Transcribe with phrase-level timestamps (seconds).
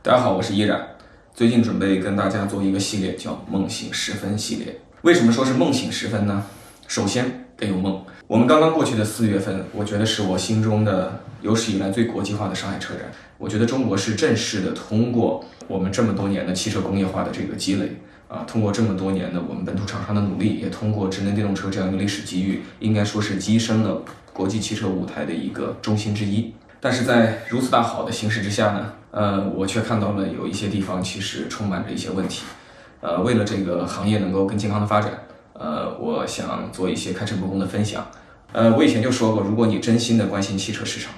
[0.00, 0.80] 大家好，我是依然。
[1.34, 4.80] 最近准备跟大家做一个系列，叫“梦醒时分”系列。
[5.02, 6.44] 为什么说是梦醒时分呢？
[6.86, 8.00] 首先得有梦。
[8.28, 13.10] 我们刚刚过去的四月份，我觉得是我心中的有史以来最国际化的上海车展。
[13.38, 17.96] 我觉得中国是正式的通过我们这么多年的汽车工业化的这个积累
[18.28, 24.00] 啊，通过这么多年的我们本土厂商的努力，也通过智能电动车这样一个历史机遇，应该说是跻身了
[24.32, 26.54] 国际汽车舞台的一个中心之一。
[26.80, 32.44] 但是在如此大好的形势之下呢，呃，我却看到了有一些地方其实充满着一些问题。
[33.00, 35.12] 呃，为了这个行业能够更健康的发展，
[35.54, 38.06] 呃，我想做一些开诚布公的分享。
[38.52, 41.12] 呃，我以前就说过，如果你真心的关心汽车市场，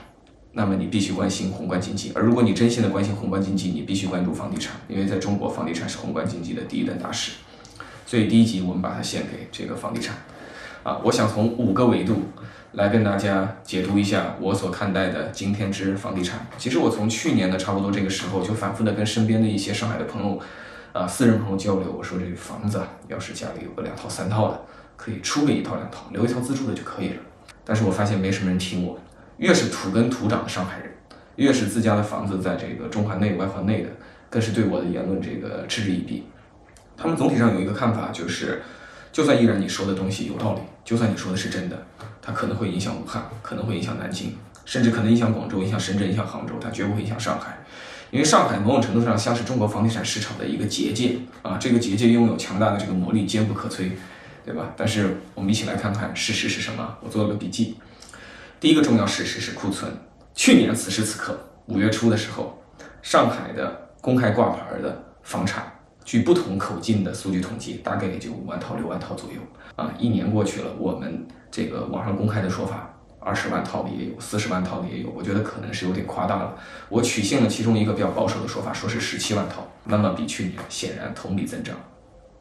[0.52, 7.32] 那么你必须关心宏观经济；而如果你真心的关心宏观经济，你必须关注房地产，因为在中国，房地产是宏观经济的第一等大事。
[8.06, 10.16] 所以第一集我们把它献给这个房地产。
[10.82, 12.22] 啊，我想从五个维度。
[12.72, 16.46] 来跟大家解读一下我所看待的今天之房地产。
[16.56, 20.40] 其实我从去年的差不多这个时候就反复的跟身边的一些上海的朋友，
[20.92, 21.92] 啊，私人朋友交流。
[21.92, 24.60] 我说这个房子要是家里有个两套三套的，
[24.96, 27.16] 可以出个一套两套，留一套自住的就可以了。
[27.64, 28.98] 但是我发现没什么人听我。
[29.38, 30.92] 越是土根土长的上海人，
[31.36, 33.88] 越是自家的房子在这个中环内外环内的，
[34.28, 36.24] 更是对我的言论这个嗤之以鼻。
[36.96, 38.62] 他们总体上有一个看法，就是
[39.12, 41.76] 就算依然你说的东西有道理，就算你说的是真的。
[42.22, 47.58] 它可能会影响武汉，可能会影响南京，甚至可能影响广州、影响深圳、影响杭州，它绝不会影响上海，
[48.10, 53.90] 因为上海某种程度上像是中国房地产市场的一个结界啊，这个结界拥有强大的这个魔力，坚不可摧，
[54.44, 54.72] 对吧？
[54.76, 56.96] 但是我们一起来看看事实是什么。
[57.00, 57.78] 我做了个笔记，
[58.60, 59.90] 第一个重要事实是库存。
[60.34, 62.62] 去年此时此刻五月初的时候，
[63.02, 65.72] 上海的公开挂牌的房产，
[66.04, 69.40] 据不同口径的数据统计，大概也就五万套、六万套左右
[69.76, 69.92] 啊。
[69.98, 71.26] 一年过去了，我们。
[71.52, 76.54] 这个网上公开的说法，二十万套的也有，四十万套的也有，我觉得可能是有点夸大了。
[76.88, 81.74] 我取信了其中一个比较保守的说法，说是十七万套，那么比去年显然同比增长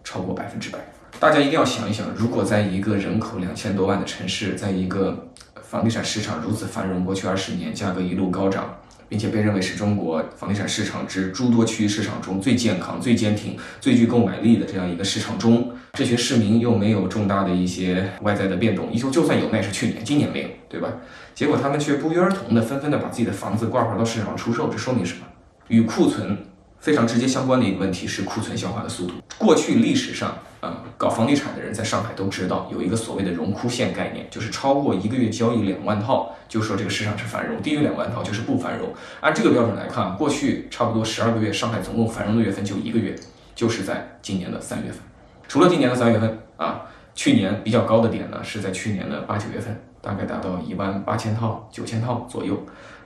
[0.03, 0.77] 超过百分之百。
[1.19, 5.31] 大家一定要想一想，如果在一个人口两千多万的城市，在一个
[5.63, 8.77] 房地产市场如此繁荣，过去二十年价格一路高涨。
[9.09, 20.89] 并且被认为是中国房地产市场之诸多区域市场中最健康、最坚挺、最具购买力的这样一个市场中，这群市民又没有重大的一些外在的变动，就就算有，那也是去年，今年没有，对吧？
[21.33, 25.25] 结果他们却不约而同的纷纷的把自己的房子挂牌到市场上出售，这说明什么？
[25.69, 26.37] 与库存。
[26.79, 29.13] 非常直接相关的一个问题是库存消化的速度。
[29.37, 38.89] 过去历史上，啊，搞房地产的人在上海都知道有一个所谓的荣枯线概念，就是超过一个月交易两万套，就说这个市场是繁荣；低于两万套就是不繁荣。
[39.21, 43.15] 按这个标准来看，过去差不多十二个月，上海总共繁荣的月份就一个月，
[43.55, 45.01] 就是在今年的三月份。
[45.47, 46.81] 除了今年的三月份啊，
[47.13, 52.57] 去年比较高的点呢是在去年的八九月份，大概达到一万八千套、九千套左右。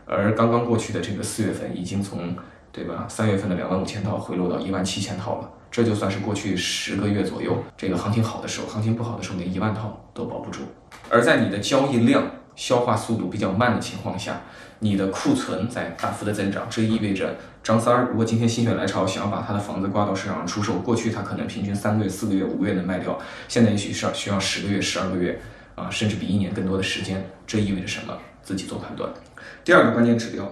[0.05, 2.35] 而刚刚过去的这个四月份，已经从
[2.73, 3.05] 对吧？
[3.07, 10.61] 三月份的两万五千套回落到一万七千套了，这就算是过去十个月左右这个行情好的时候，行情不好的时候连一万套都保不住。
[11.07, 12.23] 而在你的交易量
[12.55, 14.41] 消化速度比较慢的情况下，
[14.79, 25.39] 你的库存在大幅的增长，这意味着张三儿如果今天心血来潮想要把他的房子挂到市场上出售，过去他可能平均三个月、四个月、五个月能卖掉，现在也许是需要十个月、十二个月
[25.75, 27.23] 啊，甚至比一年更多的时间。
[27.45, 28.17] 这意味着什么？
[28.41, 29.07] 自己做判断。
[29.63, 30.51] 第二个关键指标。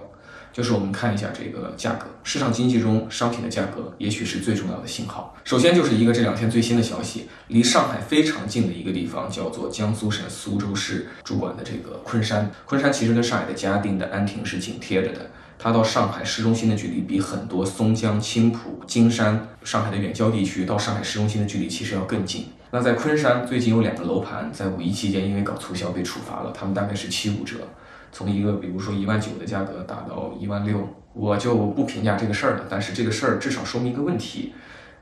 [0.52, 5.34] 就是我们看一下这个价格，市场经济中商品的价格也许是最重要的信号。
[5.44, 12.50] 首先就是一个这两天最新的消息，离上海非常近的一个地方，叫做江苏省苏州市主管的这个昆山。
[12.66, 22.48] 昆山其实跟上海的嘉定的安亭是紧贴着的，它到上海市中心的距离比很多松江、青浦、金山、上海的远郊地区到上海市中心的距离其实要更近。
[22.70, 27.56] 那在昆山最近有两个楼盘在五一期间因为搞促销被处罚了，他们大概是七五折。
[28.12, 32.66] 从一个比如说一万九的价格打到一万六，我就不评价这个事儿了。
[32.68, 34.52] 但是这个事儿至少说明一个问题：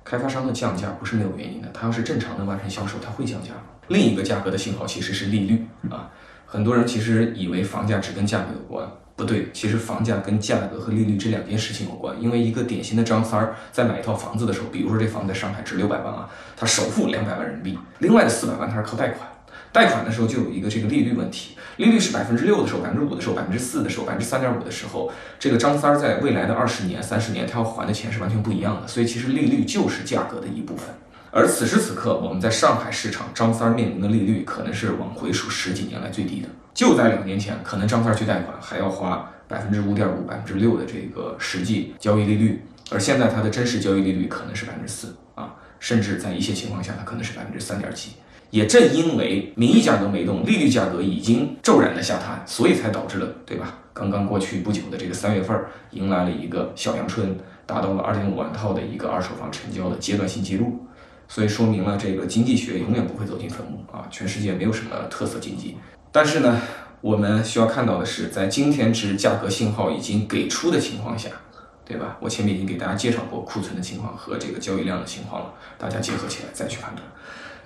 [0.05, 1.69] 开发商的降价不是没有原因的。
[1.75, 3.63] 他要是正常的完成销售，他会降价吗？
[3.89, 6.11] 另一个价格的信号其实是利率啊。
[6.47, 12.21] 很多人其实以为房价只跟价格有关，不对，其实房价跟价格和利率这两件事情有关。
[12.21, 19.30] 因为一个典型的张三儿在买一套房子的时候，比如说这房子在上海值六百万啊，他首付两百万人民币，另外的四百万他是靠贷款。
[19.73, 28.89] 贷款的时候就有一个这个利率问题，利率是百分之六的时候，百分之五的时候，百分之四的时候，百分之三点五的时候，这个张三儿在未来的二十年、三十年，他要还的钱是完全不一样的。
[28.89, 30.87] 所以其实利率就是价格的一部分。
[31.31, 36.49] 而此时此刻，我们在上海市场，张三儿面临的利率可能是往回数十几年来最低的。
[36.75, 48.11] 就在两年前，可能张三儿去贷款还要花百分之五点五、百分之六的这个实际交易利率，而现在它的真实交易利率可能是百分之四啊，甚至在一些情况下，它可能是百分之三点几。
[48.51, 53.79] 也正因为名义价格没动，利率价格已经骤然的下探，所以才导致了，对吧？
[53.93, 55.57] 刚刚过去不久的这个三月份，
[55.91, 57.37] 迎来了一个小阳春，
[57.67, 60.87] 达到了二点五万套的一个二手房成交的阶段性记录，
[61.29, 64.07] 所以说明了这个经济学永远不会走进坟墓啊！
[64.11, 65.77] 全世界没有什么特色经济，
[66.11, 66.61] 但是呢，
[67.01, 71.29] 我们需要看到的是，在今天之价格信号已经给出的情况下，
[71.85, 72.17] 对吧？
[72.21, 77.07] 我前面已经给大家介绍过库存的情况和这个交易量的情况了，大家结合起来再去判断。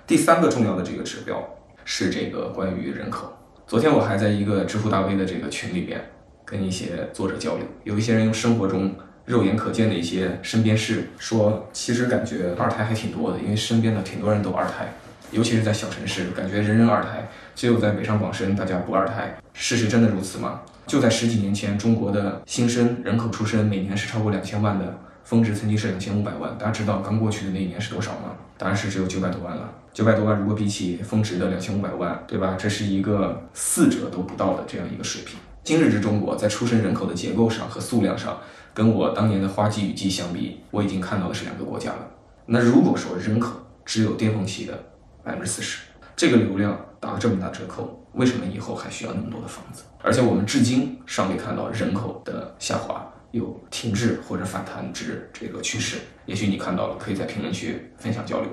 [0.07, 1.43] 第三个重要的这个指标
[1.83, 3.35] 是这个关于人口。
[3.65, 5.99] 昨天我还在一个知乎大 V 的这个群里边
[6.45, 14.93] 跟一些作者交流，有一些人用生活中肉眼可见的一些身边事说，其实感觉二胎还挺多的，因为身边的挺多人都二胎，
[15.31, 19.35] 尤其是在小城市，感觉人人二胎，只有在北上广深大家不二胎。
[19.53, 20.61] 事实真的如此吗？
[20.85, 28.35] 就在十几年前，中国的新生人口出生每年是超过两千万的，峰值曾经是两千五百万，大家知道刚过去的那一年是多少吗？
[28.59, 29.67] 答案是只有九百多万了。
[29.91, 32.55] 九百多万，如果比起峰值的两千五百万，对吧？
[32.59, 35.39] 这是一个四折都不到的这样一个水平。
[35.63, 38.37] 今日之中国，在出生人口的结构上和数量上，
[38.71, 42.07] 跟我当年的花季雨季相比，我已经看到的是两个国家了。
[42.45, 44.77] 那如果说人口只有巅峰期的
[45.23, 49.81] 百分之四十，这个流量打了这么大折扣，为什么以后还需要那么多的房子？
[50.03, 55.97] 而且我们至今尚未看到人口的下滑有停滞或者反弹之这个趋势。
[56.25, 58.49] 也许你看到了，可以在评论区分享交流。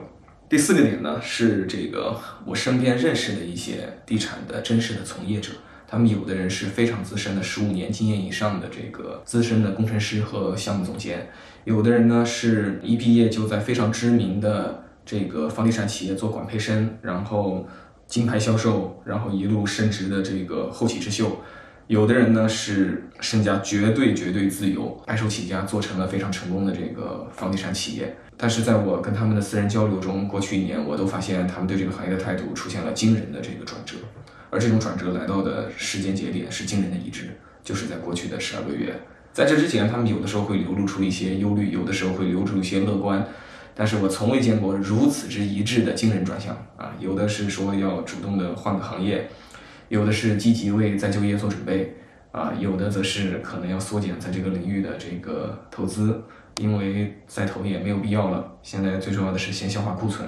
[0.48, 5.52] 第四个点呢，是这个我身边认识的一些地产的真实的从业者，
[5.86, 11.30] 他们有的人是非常资深的，十五年经验以上的这个资深的工程师和项目总监，
[11.62, 17.66] 有的人呢是一毕业就在非常知名的这个房地产企业做管培生，然后
[18.08, 21.40] 金牌销售，然后一路升职的这个后起之秀。
[21.88, 28.16] 有的人呢是身家绝对绝对自由，白手起家做成了非常成功的这个房地产企业。
[28.36, 33.96] 但是在我跟他们的私人交流中，过去一年我都发现他们对这个行业的态度出现了惊人的这个转折，
[34.50, 38.94] 而这种转折来到的时间节点是惊人的一致，就是在过去的十二个月。
[39.32, 43.26] 在这之前，他们有的时候会流露出一些忧虑，有的时候会流露出一些乐观，
[43.74, 46.92] 但是我从未见过如此之一致的惊人转向啊！
[46.98, 49.28] 有的是说要主动的换个行业。
[49.92, 51.94] 有的是积极为再就业做准备，
[52.30, 56.18] 啊，有的则是可能要缩减在这个领域的这个投资，
[56.56, 58.56] 因为再投也没有必要了。
[58.62, 60.26] 现在最重要的是先消化库存。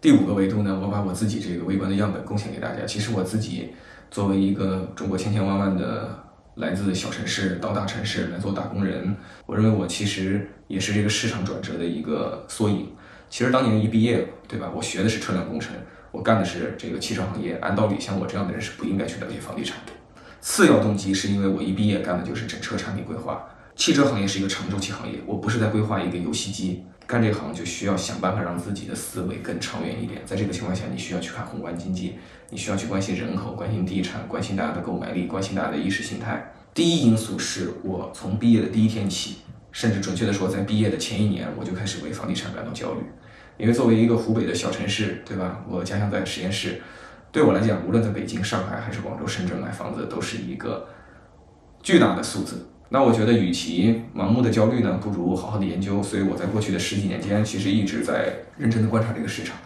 [0.00, 2.86] 第五个维度呢，我把我自己这个微观的样本贡献给大家。
[2.86, 3.74] 其实我自己
[4.10, 6.18] 作为一个中国千千万万的
[6.54, 9.14] 来自小城市到大城市来做打工人，
[9.44, 12.88] 我认为我其实也是这个市场转折的一个缩影。
[13.28, 14.72] 其实当年一毕业，对吧？
[14.74, 15.74] 我学的是车辆工程。
[16.12, 19.92] 我干的是这个汽车行业，按道理像我这样的人是不应该去了解房地产的。
[20.40, 23.48] 次要动机是因为我一毕业干的就是整车产品规划。
[23.74, 26.84] 汽车行业是一个长周期行业，我不是在规划一个游戏机。
[27.06, 30.22] 干这行就需要想办法让自己的思维更长远一点。
[30.24, 32.14] 在这个情况下，你需要去看宏观经济，
[32.50, 36.52] 你需要去关心人口、关心地产、关心大家的购买力、关心大家的意识形态。
[36.74, 39.38] 第一因素是我从毕业的第一天起，
[39.72, 43.00] 甚至准确的说，在毕业的前一年，我就开始为房地产感到焦虑。
[43.58, 45.64] 因为作为一个湖北的小城市，对吧？
[45.68, 46.80] 我家乡在实验室，
[47.30, 50.88] 对我来讲，无论在北京、上海还是广州、深圳买房子，都是一个
[51.82, 52.68] 巨大的数字。
[52.88, 56.02] 那我觉得，与其盲目的焦虑呢，不如好好的研究。
[56.02, 59.56] 所以我在过去的十几年间，其实一直在认真的观察这个市场。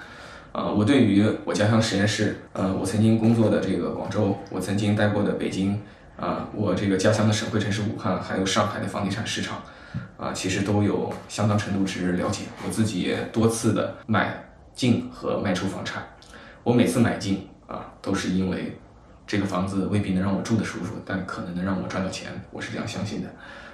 [0.53, 5.81] 啊，我对于我家乡实验室，呃，我曾经工作的这个广州，我曾经待过的北京，
[6.17, 9.63] 啊，我这个家乡的省会城市武汉，还有上海的房地产市场。
[10.17, 12.45] 啊，其实都有相当程度之了解。
[12.65, 16.03] 我自己也多次的买进和卖出房产。
[16.63, 18.79] 我每次买进啊，都是因为
[19.27, 22.31] 这个房子未必能让我住的舒服，但可能能让我赚到钱。
[22.51, 23.29] 我是这样相信的。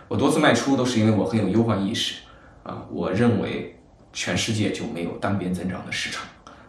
[0.09, 2.23] 我多次卖出都是因为我很有忧患意识
[2.63, 2.85] 啊。
[2.91, 3.81] 我认为
[4.13, 6.25] 全世界就没有单边增长的市场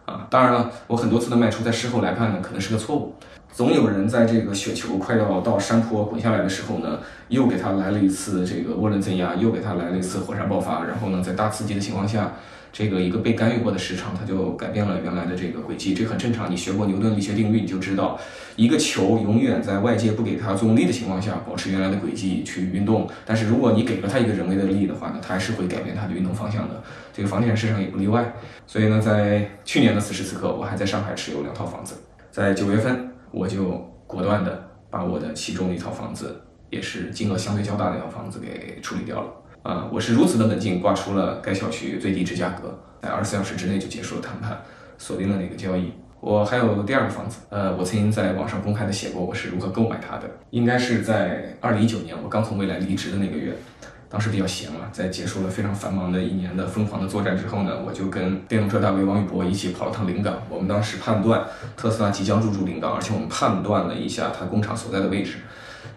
[0.06, 0.26] 啊。
[0.30, 3.14] 当然了，我很多次的卖出，在事后来看呢，可能是个错误。
[3.54, 12.32] 总有人在这个雪球快要到山坡滚下来的时候呢，又给他来了一次这个涡轮增压，又给他来了一次火山爆发，然后呢，在大刺激的情况下，
[12.72, 16.50] 这个一个被干预过的市场，它就改变了原来的这个轨迹，这很正常。
[16.50, 18.18] 你学过牛顿力学定律，你就知道，
[18.56, 23.08] 一个球永远在外界不给它作用力的情况下，保持原来的轨迹去运动。
[23.24, 26.82] 但是如果你给了它一个人为的力的话呢，它还是会改变它的运动方向的。
[27.12, 28.34] 这个房地产市场也不例外。
[28.66, 31.94] 所以呢，在去年的此时此刻，我还在上海持有两套房子，
[32.32, 33.13] 在九月份。
[33.34, 39.32] 我就果断的把我的其中一套房子，也是金额相对较大的一套房子给处理掉了。
[39.64, 44.62] 啊，我是如此的冷静，挂出了该小区最低值价格，在二十四小时之内就结束了谈判，
[44.98, 45.92] 锁定了那个交易。
[46.20, 53.52] 我还有第二个房子，呃，我曾经在网上公开的写过我是如何购买它的，应该是在二零一九年我刚从未来离职的那个月。
[54.14, 60.40] 当时比较闲嘛，在结束了非常繁忙的一年的疯狂的作战之后呢，我就跟电动车大 V 王宇博一起跑了趟临港。
[60.48, 61.44] 我们当时判断
[61.76, 65.38] 特斯拉即将入驻临港，而且我们判断了一下它工厂所在的位置，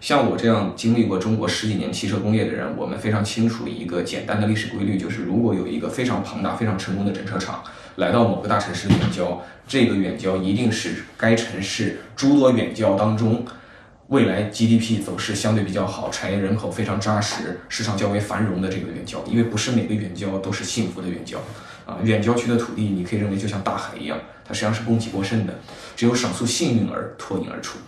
[0.00, 7.62] 像我这样经历过中国十几年汽车工业的人，我们非常清楚一个简单的历史规律，就是如果有一个非常庞大、非常成功的整车厂
[7.94, 13.44] 来到某个大城市的远郊，这个远郊一定是该城市诸多远郊当中
[14.08, 21.38] 未来 GDP 走势相对比较好、产业人口非常扎实、市场较为繁荣的这个远郊，因为不是每个远郊都是幸福的远郊。
[21.84, 25.54] 啊，远郊区的土地，你可以认为就像大海一样，它实际上是供给过剩的，
[25.94, 27.78] 只有少数幸运儿脱颖而出。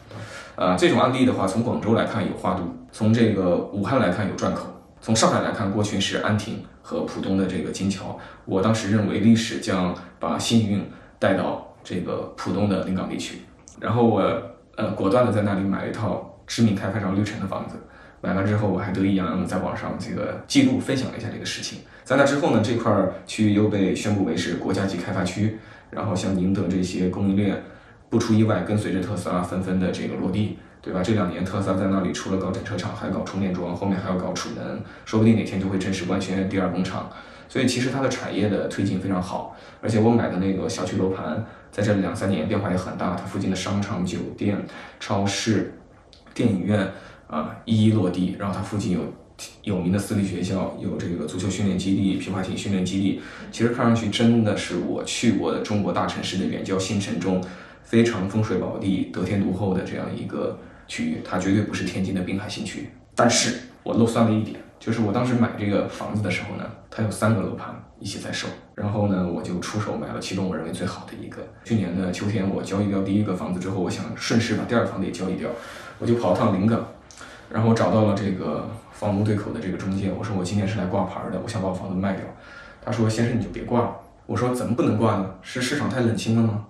[0.56, 4.66] 啊，这种案例的话，从广州来看有花都，从这个武汉来看有转口，
[5.00, 8.18] 从上海来看，过去是安亭和浦东的这个金桥。
[8.44, 10.86] 我当时认为历史将把幸运
[11.18, 13.42] 带到这个浦东的临港地区，
[13.78, 14.49] 然后我
[14.80, 17.76] 呃果断的在那里买了一套知名开发商绿城的房子。
[18.22, 21.80] 买完之后，我还得意洋洋的在网上这个记录分享了一下这个事情。
[22.04, 22.92] 在那之后呢，这块
[23.26, 25.58] 区域又被宣布为是国家级开发区，
[25.90, 27.62] 然后像宁德这些供应链，
[28.08, 31.02] 不出意外，跟随着特斯拉纷纷的这个落地，对吧？
[31.02, 37.08] 这两年特斯拉在那里除了搞整车厂，还搞充电桩，后面还要搞储能，说不定哪天就会正式官宣第二工厂。
[37.48, 44.64] 所以其实它的产业的推进非常好，而且我买的那个小区楼盘，在这里两三年变化也很大，它附近的商场、酒店、
[44.98, 45.78] 超市、
[46.34, 46.90] 电影院。
[47.30, 49.00] 啊，一一落地，然后它附近有
[49.62, 53.22] 有名的私立学校，有这个足球训练基地、皮划艇训练基地。
[53.52, 57.40] 其实看上去真的是我去过的中国大城市的远郊新城中
[57.84, 60.58] 非常风水宝地、得天独厚的这样一个
[60.88, 62.90] 区域，它绝对不是天津的滨海新区。
[63.14, 71.46] 但是我漏算了一点，就是我当时买这个房子的时候呢，它有三个楼盘一起在售，然后呢，我就出手买了其中我认为最好的一个。
[71.64, 75.48] 去年的秋天我交易掉第一个房子之后，我想顺势把第二个房子也交易掉，
[75.98, 76.84] 我就跑趟临港。
[77.50, 82.24] 然后找到了这个房屋对口的这个中介，我说我今天是来挂牌的，我想把我房子卖掉。
[82.82, 83.96] 他说先生你就别挂了。
[84.26, 85.30] 我说怎么不能挂呢？
[85.42, 86.64] 是市场太冷清了吗？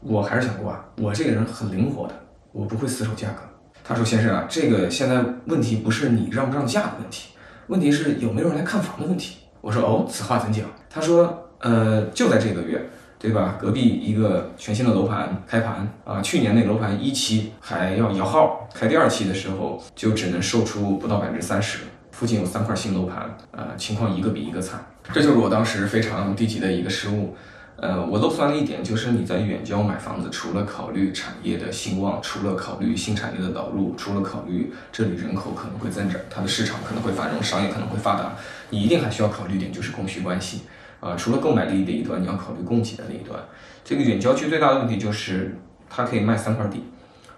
[0.00, 0.84] 我还是想挂。
[0.98, 2.14] 我这个人很灵活的，
[2.52, 3.40] 我不会死守价格。
[3.82, 7.30] 他说先生啊，这个现在问题不是你让不让价的问题，
[7.68, 9.36] 问题是有没有人来看房的问题。
[9.60, 10.64] 我说哦，此话怎讲？
[10.88, 12.90] 他说呃就在这个月。
[13.18, 13.56] 对吧？
[13.58, 21.78] 隔壁一个全新的楼盘开盘啊，去年那楼盘一期还要摇号，开第二期的时候就只能售出不到百分之三十。
[22.12, 24.84] 附近有三块新楼盘，呃，情况一个比一个惨。
[25.14, 27.34] 这就是我当时非常低级的一个失误。
[27.78, 38.34] 呃，我漏算了一点，就是你在远郊买房子，除了考虑产业的兴旺，除了考虑新产业的导入，除了考虑这里人口可能会增长，它的市场可能会繁荣，商业可能会发达，
[38.70, 40.62] 你一定还需要考虑一点，就是供需关系。
[40.98, 43.38] 啊，除了购买力的一端，你要考虑供给的那一端。
[43.84, 45.54] 这个远郊区最大的问题就是，
[45.90, 46.82] 它可以卖三块地，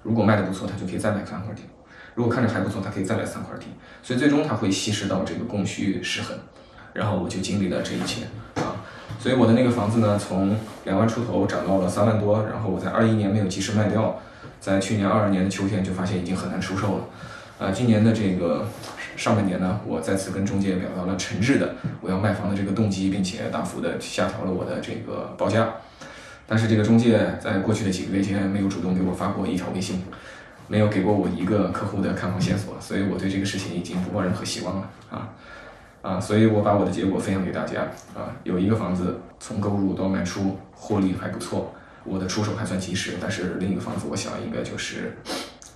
[0.05, 1.63] 如果卖的不错，它就可以再买三块地；
[2.15, 3.67] 如果看着还不错，它可以再来三块地。
[4.01, 6.39] 所以最终它会稀释到这个供需失衡。
[6.95, 8.23] 然后我就经历了这一切
[8.55, 8.79] 啊，
[9.19, 12.47] 所以我的那个房子呢，从两万出头涨到了三万多。
[12.47, 14.19] 然后我在二一年没有及时卖掉，
[14.61, 17.05] 在去年二二年的秋天就发现已经很难出售了。
[17.59, 18.65] 啊，今年的这个。
[19.19, 25.69] 上半年呢，我再次跟中介表达了诚挚的我要卖房的这个动机，并且大幅的下调了我的这个报价。
[26.47, 30.05] 但是这个中介在过去的几个月间没有主动给我发过一条微信，
[30.69, 35.29] 没有给过我一个客户的看房线索，所以我对这个事情已经不抱任何希望了啊
[36.01, 36.21] 啊！
[36.21, 37.81] 所以我把我的结果分享给大家
[38.15, 45.19] 啊，有一个房子从购入到卖出获利还不错，我的出手还算及时，但是另一个房子我想应该就是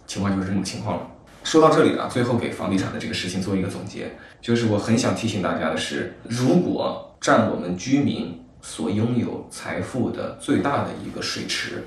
[0.06, 1.06] 情况就是这种情况了。
[1.44, 11.84] 说到这里了，最后给房地产的这个事情做一个总结，就是我很想提醒大家的是，如果占我们居民所拥有财富的最大的一个水池，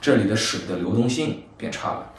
[0.00, 2.12] 这里的水的流动性变差了，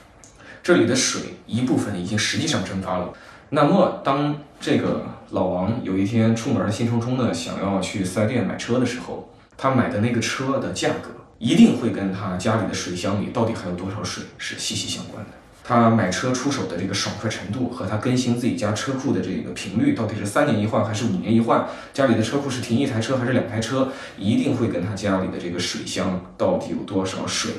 [0.61, 3.13] 这里的水一部分已经实际上蒸发了。
[3.49, 15.31] 那么，当这个老王有一天出门兴冲冲的想要去四 S 店买车的时候，他买的那个车的价格一定会跟他家里的水箱里到底还有多少水是息息相关的。
[15.63, 21.65] 他买车出手的这个爽快程度和他更新自己家车库的这个频率，到底是三年一换还是五年一换？
[21.93, 23.91] 家里的车库是停一台车还是两台车？
[24.17, 27.53] 一定会跟他家里的这个水箱到底有多少水，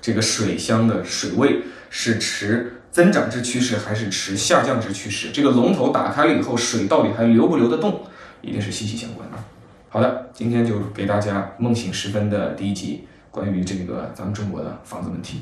[0.00, 5.30] 这个水箱的水位是持增长之趋势还是持下降之趋势？
[5.32, 8.02] 这个龙头打开了以后，水到底还流不流得动？
[8.40, 9.36] 一定是息息相关的。
[9.88, 15.40] 好的，今天就给大家梦醒时分的第一集，关于这个咱们中国的房子问题。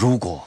[0.00, 0.46] 如果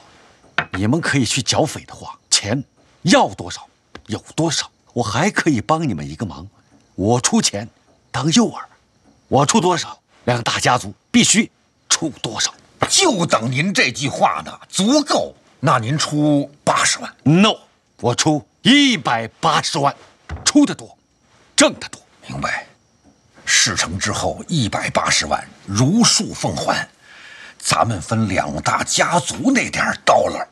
[0.72, 2.64] 你们可以去剿匪的话，钱
[3.02, 3.68] 要多少
[4.06, 4.70] 有多少。
[4.94, 6.48] 我还可以帮你们一个忙，
[6.94, 7.68] 我出钱
[8.10, 8.62] 当诱饵，
[9.28, 11.50] 我出多少，两个大家族必须
[11.90, 12.54] 出多少。
[12.88, 15.34] 就等您这句话呢，足够。
[15.60, 17.54] 那您出八十万？No，
[18.00, 19.94] 我出一百八十万，
[20.46, 20.96] 出的多，
[21.54, 22.00] 挣的多。
[22.26, 22.66] 明白。
[23.44, 26.88] 事成之后，一百八十万如数奉还。
[27.64, 30.51] 咱们分两大家族那点刀了。